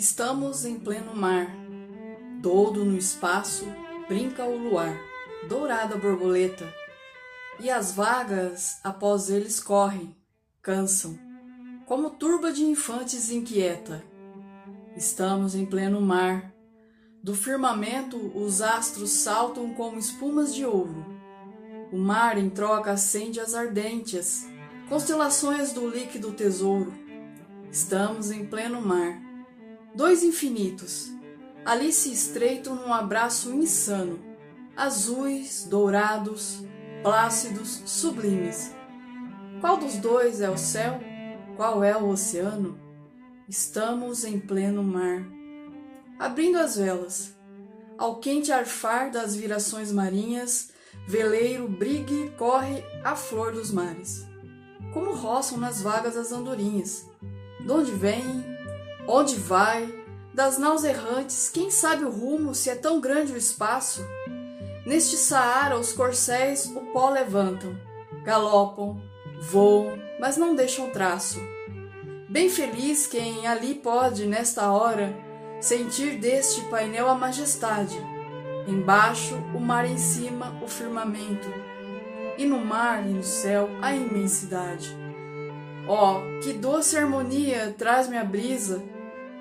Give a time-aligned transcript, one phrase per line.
[0.00, 1.54] Estamos em pleno mar,
[2.42, 3.66] todo no espaço
[4.08, 4.98] brinca o luar,
[5.46, 6.66] dourada borboleta,
[7.58, 10.16] e as vagas após eles correm,
[10.62, 11.18] cansam,
[11.84, 14.02] como turba de infantes inquieta.
[14.96, 16.50] Estamos em pleno mar,
[17.22, 21.04] do firmamento os astros saltam como espumas de ouro.
[21.92, 24.48] O mar em troca acende as ardentes
[24.88, 26.90] constelações do líquido tesouro.
[27.70, 29.28] Estamos em pleno mar
[29.94, 31.10] Dois infinitos,
[31.64, 34.20] ali se estreitam num abraço insano,
[34.76, 36.64] azuis, dourados,
[37.02, 38.72] plácidos, sublimes.
[39.60, 41.00] Qual dos dois é o céu?
[41.56, 42.78] Qual é o oceano?
[43.48, 45.26] Estamos em pleno mar.
[46.18, 47.36] Abrindo as velas,
[47.98, 50.70] ao quente arfar das virações marinhas,
[51.06, 54.24] veleiro brigue corre a flor dos mares.
[54.94, 57.06] Como roçam nas vagas as andorinhas,
[57.66, 58.49] donde vêm,
[59.12, 59.92] Onde vai?
[60.32, 64.06] Das naus errantes, quem sabe o rumo, se é tão grande o espaço?
[64.86, 67.76] Neste Saara os corcéis o pó levantam,
[68.24, 69.02] galopam,
[69.40, 71.40] voam, mas não deixam traço.
[72.28, 75.12] Bem feliz quem ali pode, nesta hora,
[75.60, 78.00] sentir deste painel a majestade.
[78.68, 81.48] Embaixo, o mar em cima, o firmamento,
[82.38, 84.96] e no mar e no céu a imensidade.
[85.88, 88.80] Oh, que doce harmonia traz-me a brisa,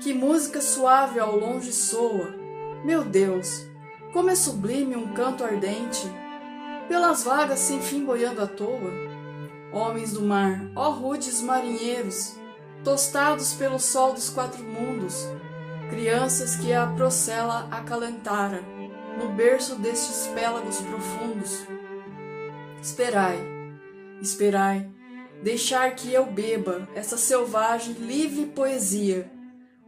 [0.00, 2.34] que música suave ao longe soa.
[2.82, 3.66] Meu Deus,
[4.14, 6.10] como é sublime um canto ardente,
[6.88, 8.90] pelas vagas sem fim boiando à toa.
[9.72, 12.34] Homens do mar, ó rudes marinheiros,
[12.82, 15.28] tostados pelo sol dos quatro mundos,
[15.90, 18.62] crianças que a procela acalentara
[19.18, 21.66] no berço destes pélagos profundos.
[22.80, 23.38] Esperai,
[24.22, 24.90] esperai,
[25.42, 29.30] deixar que eu beba essa selvagem livre poesia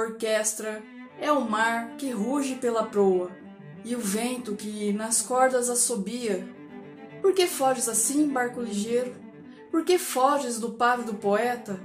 [0.00, 0.82] orquestra
[1.20, 3.30] é o mar que ruge pela proa
[3.84, 6.46] e o vento que nas cordas assobia.
[7.20, 9.14] Por que foges assim, barco ligeiro?
[9.70, 11.80] Por que foges do pávido poeta?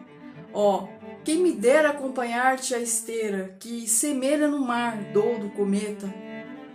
[0.53, 0.90] Ó, oh,
[1.24, 6.12] quem me dera acompanhar-te a esteira que semelha no mar doudo cometa.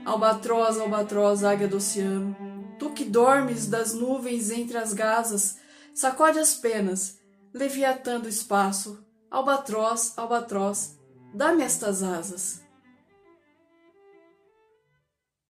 [0.05, 2.37] Albatroz, albatroz, águia do oceano,
[2.79, 5.59] tu que dormes das nuvens entre as gasas,
[5.95, 7.19] sacode as penas,
[7.53, 9.03] leviatando o espaço.
[9.31, 10.99] Albatroz, albatroz,
[11.35, 12.64] Dá-me estas asas.